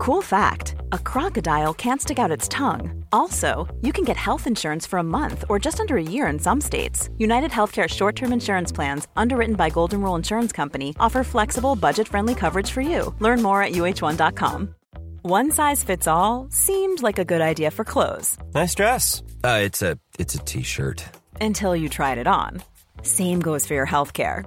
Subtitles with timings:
[0.00, 3.04] Cool fact a crocodile can't stick out its tongue.
[3.12, 6.38] Also, you can get health insurance for a month or just under a year in
[6.38, 7.10] some states.
[7.18, 12.08] United Healthcare short term insurance plans, underwritten by Golden Rule Insurance Company, offer flexible, budget
[12.08, 13.14] friendly coverage for you.
[13.18, 14.74] Learn more at uh1.com.
[15.20, 19.22] One size fits all seemed like a good idea for clothes Nice dress.
[19.44, 21.04] Uh, it's a it's a t-shirt.
[21.42, 22.62] until you tried it on.
[23.02, 24.46] Same goes for your healthcare.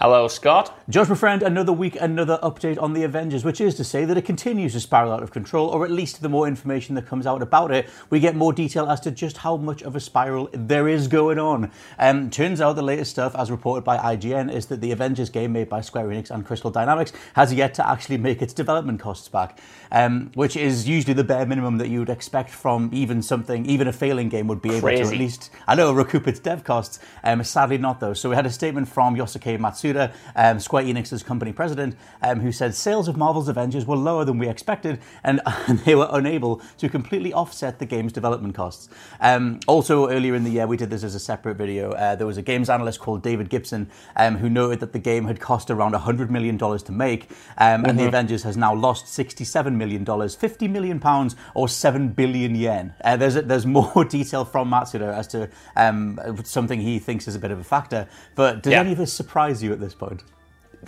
[0.00, 0.74] Hello, Scott.
[0.88, 4.16] Josh, my friend, another week, another update on the Avengers, which is to say that
[4.16, 7.26] it continues to spiral out of control, or at least the more information that comes
[7.26, 10.48] out about it, we get more detail as to just how much of a spiral
[10.54, 11.70] there is going on.
[11.98, 15.52] Um, turns out the latest stuff, as reported by IGN, is that the Avengers game
[15.52, 19.28] made by Square Enix and Crystal Dynamics has yet to actually make its development costs
[19.28, 19.58] back,
[19.92, 23.86] um, which is usually the bare minimum that you would expect from even something, even
[23.86, 26.98] a failing game would be able to at least, I know, recoup its dev costs.
[27.22, 28.14] Um, sadly, not though.
[28.14, 32.52] So we had a statement from Yosuke Matsuda, um, Square Enix's company president, um, who
[32.52, 35.40] said sales of Marvel's Avengers were lower than we expected, and,
[35.84, 38.88] they were unable to completely offset the game's development costs.
[39.20, 41.92] Um, also, earlier in the year, we did this as a separate video.
[41.92, 45.24] Uh, there was a games analyst called David Gibson um, who noted that the game
[45.24, 49.74] had cost around $100 million to make, um, and the Avengers has now lost $67
[49.74, 52.94] million, $50 million pounds, or 7 billion yen.
[53.02, 57.38] Uh, there's, there's more detail from Matsuda as to um, something he thinks is a
[57.38, 58.80] bit of a factor, but does Yeah.
[58.80, 60.22] any of this surprise you at this point?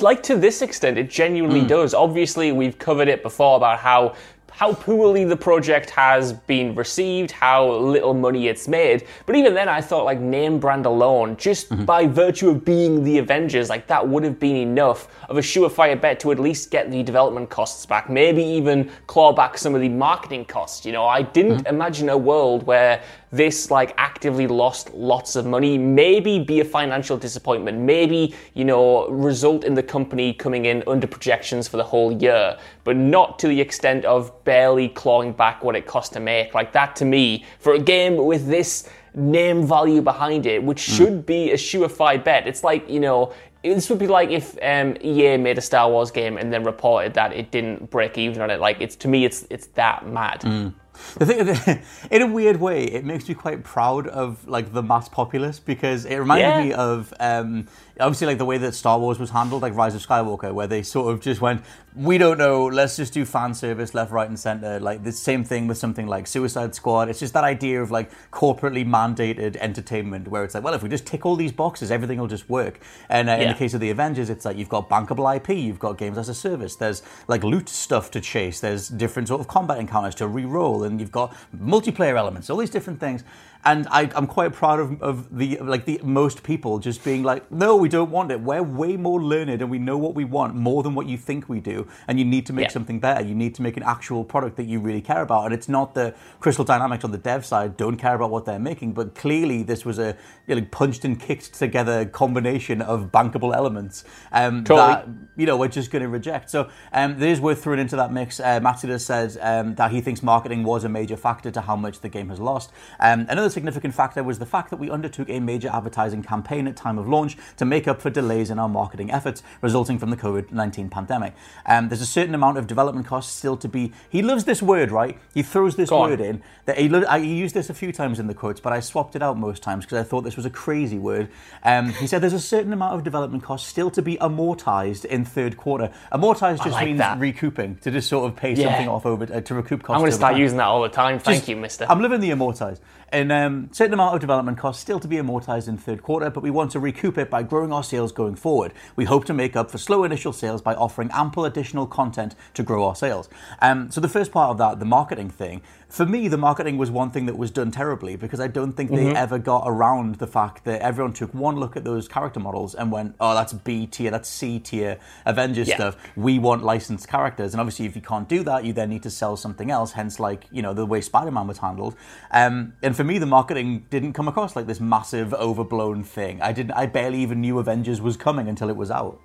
[0.01, 1.67] Like to this extent, it genuinely Hmm.
[1.69, 1.95] does.
[1.95, 4.15] Obviously, we've covered it before about how
[4.57, 9.03] how poorly the project has been received, how little money it's made.
[9.27, 11.85] But even then, I thought like name brand alone, just Mm-hmm.
[11.87, 16.01] by virtue of being the Avengers, like that would have been enough of a surefire
[16.01, 18.08] bet to at least get the development costs back.
[18.08, 20.87] Maybe even claw back some of the marketing costs.
[20.87, 21.75] You know, I didn't Mm-hmm.
[21.75, 23.03] imagine a world where
[23.36, 25.77] this like actively lost lots of money.
[25.77, 27.78] Maybe be a financial disappointment.
[27.78, 32.58] Maybe you know result in the company coming in under projections for the whole year
[32.84, 36.55] but not to the extent of barely clawing back what it cost to make.
[36.55, 41.24] Like that to me for a game with this name value behind it which should
[41.24, 45.36] be a surefire bet it's like you know this would be like if um, EA
[45.36, 48.61] made a Star Wars game and then reported that it didn't break even on it.
[48.61, 50.74] Like it's to me, it's it's that mad.
[51.19, 55.09] The thing, in a weird way, it makes me quite proud of like the mass
[55.09, 56.65] populace because it reminded Yeah.
[56.65, 57.67] me of um,
[58.01, 60.83] obviously like the way that Star Wars was handled, like Rise of Skywalker, where they
[60.83, 61.63] sort of just went,
[61.95, 65.45] "We don't know, let's just do fan service left, right, and center." Like the same
[65.45, 67.09] thing with something like Suicide Squad.
[67.09, 70.89] It's just that idea of like corporately mandated entertainment, where it's like, well, if we
[70.89, 72.81] just tick all these boxes, everything will just work.
[73.09, 75.79] And uh, in the case of the Avengers, it's like you've got bankable IP, you've
[75.79, 79.49] got games as a service, there's like loot stuff to chase, there's different sort of
[79.49, 83.23] combat encounters to re-roll, and you've got multiplayer elements, all these different things.
[83.64, 87.51] And I, I'm quite proud of, of the like the most people just being like,
[87.51, 88.41] no, we don't want it.
[88.41, 91.48] We're way more learned and we know what we want more than what you think
[91.48, 91.86] we do.
[92.07, 92.70] And you need to make Yeah.
[92.73, 93.25] something better.
[93.25, 95.47] You need to make an actual product that you really care about.
[95.47, 98.58] And it's not the Crystal Dynamics on the dev side don't care about what they're
[98.58, 103.55] making, but clearly this was a you know, punched and kicked together combination of bankable
[103.55, 104.92] elements um, Totally.
[104.95, 106.51] that you know we're just going to reject.
[106.51, 108.41] So um, it is worth throwing into that mix.
[108.41, 112.01] Uh, Matsuda said um, that he thinks marketing was a major factor to how much
[112.01, 112.70] the game has lost.
[113.01, 116.77] Um, another significant factor was the fact that we undertook a major advertising campaign at
[116.77, 120.17] time of launch to make up for delays in our marketing efforts resulting from the
[120.17, 121.35] COVID-19 pandemic.
[121.64, 123.93] Um, there's a certain amount of development costs still to be.
[124.11, 125.19] He loves this word, right?
[125.33, 126.11] He throws this Go on.
[126.11, 126.43] word in.
[126.67, 128.81] That he, lo- I, he used this a few times in the quotes, but I
[128.81, 131.29] swapped it out most times because I thought this was a crazy word.
[131.62, 135.25] Um, he said there's a certain amount of development costs still to be amortized in
[135.25, 135.91] third quarter.
[136.12, 137.19] Amortized just like means that.
[137.19, 138.67] recouping to just sort of pay Yeah.
[138.70, 139.94] something off over uh, to recoup costs.
[139.97, 140.41] I'm going to start time.
[140.41, 141.19] using that all the time.
[141.19, 141.87] Thank Just- you, Mister.
[141.88, 142.81] I'm living the amortized.
[143.11, 146.43] And um, certain amount of development costs still to be amortized in third quarter, but
[146.43, 148.73] we want to recoup it by growing our sales going forward.
[148.96, 152.62] We hope to make up for slow initial sales by offering ample additional content to
[152.62, 153.29] grow our sales.
[153.61, 155.62] Um, so the first part of that, the marketing thing,
[155.94, 158.91] for me, the marketing was one thing that was done terribly because I don't think
[158.91, 162.75] they ever got around the fact that everyone took one look at those character models
[162.75, 165.76] and went, "Oh, that's B tier, that's C tier Avengers Yeah.
[165.76, 165.96] stuff.
[166.17, 169.11] We want licensed characters." And obviously, if you can't do that, you then need to
[169.11, 169.93] sell something else.
[169.93, 171.94] Hence, like you know, the way Spider-Man was handled.
[172.32, 176.43] Um, and for me, the marketing didn't come across like this massive, overblown thing.
[176.43, 176.73] I didn't.
[176.73, 179.20] I barely even knew Avengers was coming until it was out.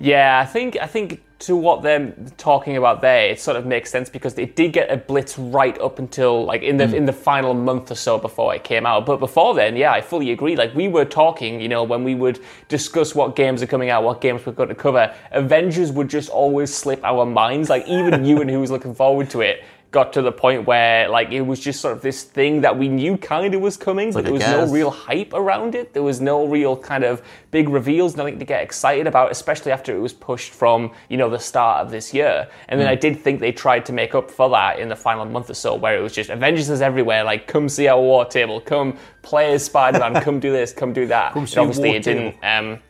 [0.00, 3.90] Yeah, I think I think to what they're talking about there, it sort of makes
[3.90, 6.94] sense because it did get a blitz right up until like in the mm.
[6.94, 9.04] in the final month or so before it came out.
[9.04, 10.56] But before then, yeah, I fully agree.
[10.56, 14.02] Like we were talking, you know, when we would discuss what games are coming out,
[14.02, 17.68] what games we're going to cover, Avengers would just always slip our minds.
[17.68, 21.08] Like even you and who was looking forward to it got to the point where
[21.08, 24.12] like it was just sort of this thing that we knew kind of was coming,
[24.12, 25.92] but there was no real hype around it.
[25.92, 29.94] There was no real kind of big reveals, nothing to get excited about, especially after
[29.94, 32.48] it was pushed from you know the start of this year.
[32.68, 32.92] And then mm.
[32.92, 35.54] I did think they tried to make up for that in the final month or
[35.54, 37.24] so, where it was just Avengers is everywhere.
[37.24, 41.06] Like come see our war table, come play as Spider-Man, come do this, come do
[41.06, 41.32] that.
[41.32, 42.36] Come obviously it didn't.
[42.42, 42.80] Um,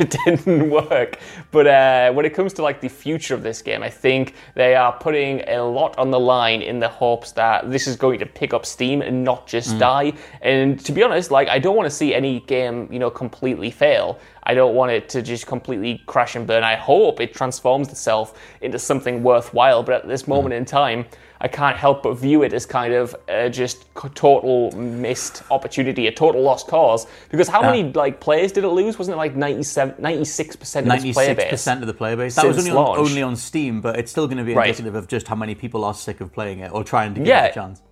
[0.00, 1.18] it didn't work.
[1.50, 4.74] But uh, when it comes to like the future of this game, I think they
[4.74, 8.26] are putting a lot on the line in the hopes that this is going to
[8.26, 9.78] pick up steam and not just mm.
[9.78, 10.12] die.
[10.42, 13.70] And to be honest, like I don't want to see any game, you know, completely
[13.70, 14.18] fail.
[14.44, 16.64] I don't want it to just completely crash and burn.
[16.64, 19.82] I hope it transforms itself into something worthwhile.
[19.82, 20.58] But at this moment mm.
[20.58, 21.06] in time,
[21.40, 26.12] I can't help but view it as kind of uh, just total missed opportunity, a
[26.12, 27.06] total lost cause.
[27.30, 28.98] Because how many like players did it lose?
[28.98, 31.50] Wasn't it like 97, 96 percent of its player base?
[31.50, 32.34] percent of the player base.
[32.34, 34.98] That was only on, only on, Steam, but it's still going to be indicative right.
[34.98, 37.44] of just how many people are sick of playing it or trying to give yeah.
[37.44, 37.82] it a chance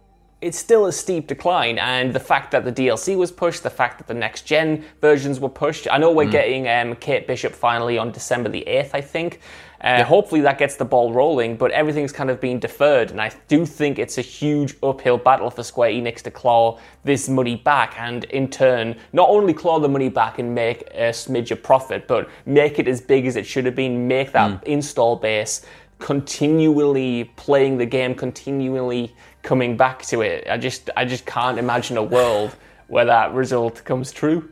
[0.42, 3.98] it's still a steep decline, and the fact that the DLC was pushed, the fact
[3.98, 5.88] that the next gen versions were pushed.
[5.90, 6.32] I know we're mm.
[6.32, 9.40] getting um, Kate Bishop finally on December the 8th, I think.
[9.80, 10.04] Uh.
[10.04, 13.66] Hopefully that gets the ball rolling, but everything's kind of been deferred, and I do
[13.66, 18.24] think it's a huge uphill battle for Square Enix to claw this money back, and
[18.24, 22.28] in turn, not only claw the money back and make a smidge of profit, but
[22.46, 24.62] make it as big as it should have been, make that mm.
[24.64, 25.64] install base
[25.98, 30.46] continually playing the game, continually coming back to it.
[30.50, 32.56] I just I just can't imagine a world
[32.88, 34.50] where that result comes true.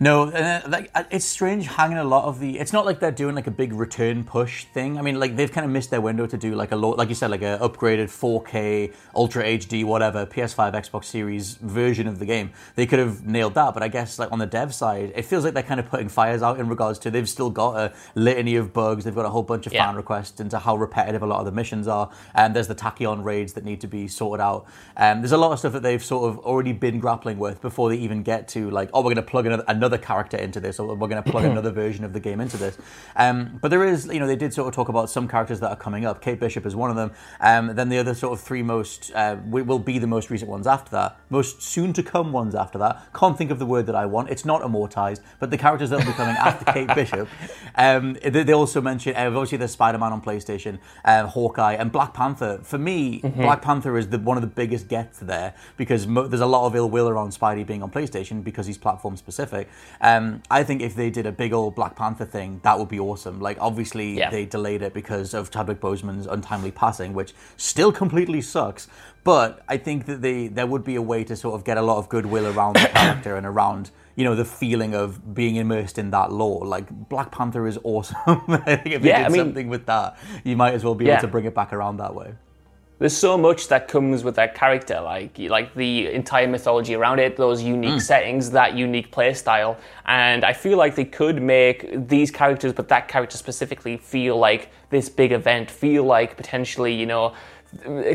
[0.00, 2.58] No, uh, like uh, it's strange hanging a lot of the.
[2.58, 4.98] It's not like they're doing like a big return push thing.
[4.98, 7.08] I mean, like they've kind of missed their window to do like a lot, like
[7.08, 12.26] you said, like a upgraded 4K, Ultra HD, whatever PS5, Xbox Series version of the
[12.26, 12.50] game.
[12.74, 15.44] They could have nailed that, but I guess like on the dev side, it feels
[15.44, 18.56] like they're kind of putting fires out in regards to they've still got a litany
[18.56, 19.04] of bugs.
[19.04, 19.86] They've got a whole bunch of yeah.
[19.86, 23.24] fan requests into how repetitive a lot of the missions are, and there's the tachyon
[23.24, 24.66] raids that need to be sorted out.
[24.96, 27.60] And um, there's a lot of stuff that they've sort of already been grappling with
[27.60, 30.60] before they even get to like, oh, we're going to plug another, another character into
[30.60, 32.78] this, or we're going to plug another version of the game into this.
[33.16, 35.70] Um, but there is, you know, they did sort of talk about some characters that
[35.70, 36.20] are coming up.
[36.20, 37.12] Kate Bishop is one of them.
[37.40, 40.66] Um, then the other sort of three most uh, will be the most recent ones
[40.66, 43.12] after that, most soon to come ones after that.
[43.14, 44.30] Can't think of the word that I want.
[44.30, 47.28] It's not amortized, but the characters that will be coming after Kate Bishop.
[47.74, 51.92] Um, they, they, also mentioned uh, obviously there's Spider Man on PlayStation, uh, Hawkeye, and
[51.92, 52.60] Black Panther.
[52.62, 53.42] For me, mm-hmm.
[53.42, 56.66] Black Panther is the, one of the biggest gets there because mo- there's a lot
[56.66, 59.55] of ill will around Spidey being on PlayStation because he's platform specific.
[60.00, 63.00] Um, I think if they did a big old Black Panther thing, that would be
[63.00, 63.40] awesome.
[63.40, 64.30] Like, obviously, yeah.
[64.30, 68.88] they delayed it because of Chadwick Boseman's untimely passing, which still completely sucks.
[69.24, 71.82] But I think that they, there would be a way to sort of get a
[71.82, 75.98] lot of goodwill around the character and around you know the feeling of being immersed
[75.98, 76.64] in that lore.
[76.64, 78.16] Like Black Panther is awesome.
[78.48, 80.94] I think if yeah, you did I mean, something with that, you might as well
[80.94, 81.14] be yeah.
[81.14, 82.32] able to bring it back around that way
[82.98, 87.36] there's so much that comes with that character, like like the entire mythology around it,
[87.36, 88.02] those unique mm.
[88.02, 89.76] settings, that unique play style,
[90.06, 94.70] and I feel like they could make these characters, but that character specifically, feel like
[94.88, 97.34] this big event, feel like potentially, you know,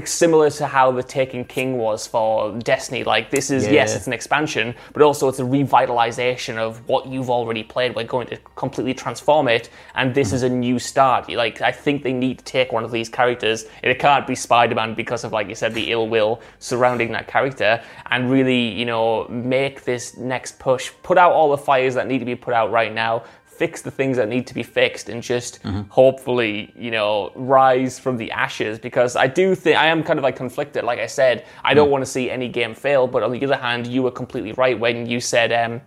[0.06, 3.04] similar to how the Taken King was for Destiny.
[3.04, 3.72] Like this is yeah.
[3.72, 7.96] yes, it's an expansion, but also it's a revitalization of what you've already played.
[7.96, 11.30] We're going to completely transform it, and this mm is a new start.
[11.30, 13.66] Like I think they need to take one of these characters.
[13.84, 17.84] It can't be Spider-Man because of like you said the ill will surrounding that character,
[18.10, 20.92] and really you know make this next push.
[21.04, 23.24] Put out all the fires that need to be put out right now
[23.62, 25.82] fix the things that need to be fixed and just mm-hmm.
[25.90, 30.24] hopefully, you know, rise from the ashes because I do think I am kind of
[30.24, 30.84] like conflicted.
[30.84, 31.92] Like I said, I don't mm.
[31.92, 34.80] want to see any game fail, but on the other hand, you were completely right
[34.80, 35.80] when you said, um,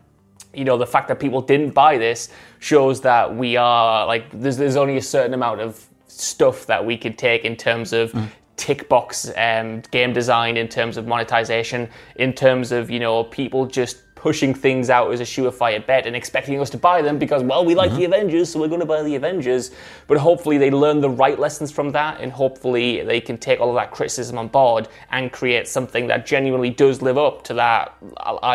[0.53, 2.29] you know, the fact that people didn't buy this
[2.61, 6.97] shows that we are like, there's, there's only a certain amount of stuff that we
[6.97, 11.89] could take in terms of mm tick box um, game design in terms of monetization
[12.15, 16.17] in terms of you know people just pushing things out as a surefire bet and
[16.17, 17.99] expecting us to buy them because, well, we like mm-hmm.
[17.99, 19.71] the Avengers, so we're going to buy the Avengers.
[20.07, 23.69] But hopefully they learn the right lessons from that, and hopefully they can take all
[23.69, 27.99] of that criticism on board and create something that genuinely does live up to that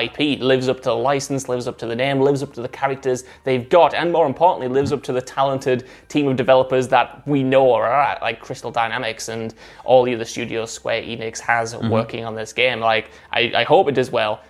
[0.04, 2.68] IP, lives up to the license, lives up to the name, lives up to the
[2.70, 7.22] characters they've got, and more importantly, lives up to the talented team of developers that
[7.28, 9.54] we know are at, like Crystal Dynamics and
[9.86, 11.90] all the other studios Square Enix has mm-hmm.
[11.90, 12.80] working on this game.
[12.80, 14.42] Like, I, I hope it does well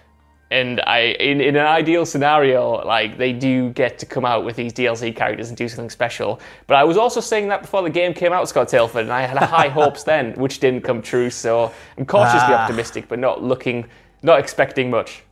[0.52, 4.56] And I, in, in an ideal scenario, like they do get to come out with
[4.56, 6.40] these DLC characters and do something special.
[6.66, 9.22] But I was also saying that before the game came out, Scott Tailford, and I
[9.22, 11.30] had high hopes then, which didn't come true.
[11.30, 12.64] So I'm cautiously ah.
[12.64, 13.86] optimistic, but not looking,
[14.24, 15.24] not expecting much.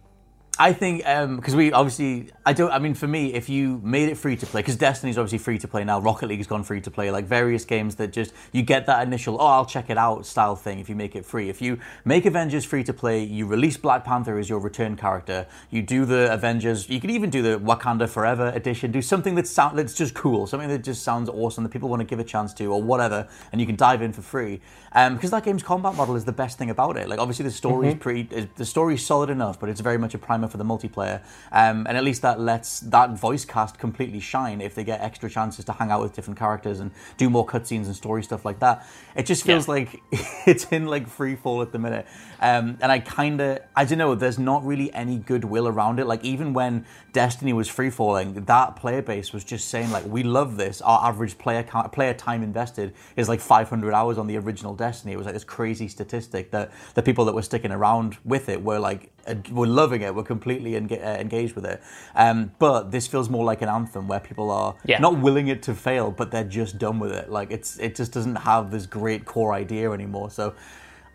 [0.60, 4.10] I think because um, we obviously I don't I mean for me if you made
[4.10, 6.82] it free to play because Destiny's obviously free to play now Rocket League's gone free
[6.82, 9.98] to play like various games that just you get that initial oh I'll check it
[10.00, 11.50] out style thing if you make it free.
[11.50, 15.46] If you make Avengers free to play you release Black Panther as your return character
[15.70, 19.48] you do the Avengers you can even do the Wakanda Forever edition do something that
[19.48, 22.24] sound that's just cool something that just sounds awesome that people want to give a
[22.24, 24.60] chance to or whatever and you can dive in for free.
[24.94, 27.08] Um, because that game's combat model is the best thing about it.
[27.08, 28.00] Like obviously the story's mm-hmm.
[28.00, 31.86] pretty the story's solid enough but it's very much a primer for the multiplayer, um,
[31.88, 35.66] and at least that lets that voice cast completely shine if they get extra chances
[35.66, 38.86] to hang out with different characters and do more cutscenes and story stuff like that.
[39.16, 39.74] It just feels yeah.
[39.74, 40.02] like
[40.46, 42.08] it's in like free fall at the minute,
[42.40, 44.16] um, and I kind of I don't know.
[44.16, 46.08] There's not really any goodwill around it.
[46.08, 50.24] Like even when Destiny was free falling, that player base was just saying like we
[50.24, 50.82] love this.
[50.82, 55.14] Our average player player time invested is like 500 hours on the original Destiny.
[55.14, 58.62] It was like this crazy statistic that the people that were sticking around with it
[58.62, 59.12] were like
[59.52, 61.82] were loving it, were completely uh, engaged with it.
[62.16, 65.00] Um, but this feels more like an anthem where people are yeah.
[65.00, 67.30] not willing it to fail, but they're just done with it.
[67.30, 70.30] Like it's it just doesn't have this great core idea anymore.
[70.30, 70.54] So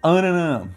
[0.02, 0.68] I don't know.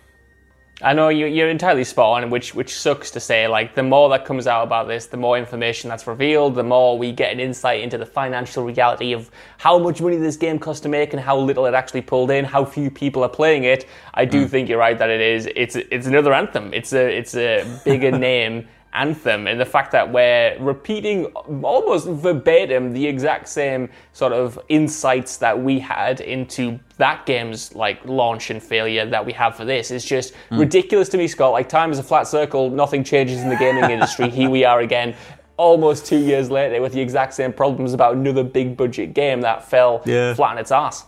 [0.82, 3.48] I know you, are entirely spot on, which which sucks to say.
[3.48, 6.98] Like the more that comes out about this, the more information that's revealed, the more
[6.98, 10.84] we get an insight into the financial reality of how much money this game cost
[10.84, 13.88] to make and how little it actually pulled in, how few people are playing it.
[14.13, 14.50] I do mm.
[14.50, 15.48] think you're right that it is.
[15.55, 16.74] It's it's another anthem.
[16.74, 21.25] It's a it's a bigger name anthem and the fact that we're repeating
[21.64, 28.04] almost verbatim the exact same sort of insights that we had into that game's like
[28.06, 29.92] launch and failure that we have for this.
[29.92, 30.60] Is just mm.
[30.60, 31.52] ridiculous to me scott.
[31.52, 32.70] Like time is a flat circle.
[32.70, 34.30] Nothing changes in the gaming industry.
[34.30, 35.16] Here we are again
[35.58, 39.64] almost two years later with the exact same problems about another big budget game that
[39.70, 40.34] fell yeah.
[40.34, 41.06] flat on its ass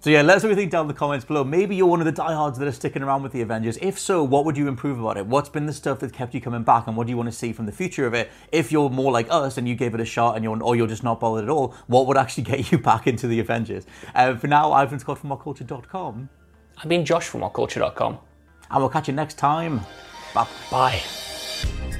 [0.00, 1.44] so yeah, let us know what you think down in the comments below.
[1.44, 3.76] Maybe you're one of the diehards that are sticking around with the Avengers.
[3.82, 5.26] If so, what would you improve about it?
[5.26, 7.36] What's been the stuff that kept you coming back, and what do you want to
[7.36, 8.30] see from the future of it?
[8.50, 10.86] If you're more like us and you gave it a shot, and you're or you're
[10.86, 13.86] just not bothered at all, what would actually get you back into the Avengers?
[14.14, 16.28] Uh, for now, I've been Scott from WhatCulture.com.
[16.78, 18.18] I've been Josh from WhatCulture.com.
[18.70, 19.80] And we'll catch you next time.
[20.32, 20.46] Bye.
[20.70, 21.99] Bye.